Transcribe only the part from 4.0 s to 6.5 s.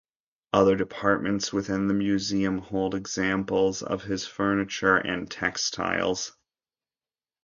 his furniture and textiles.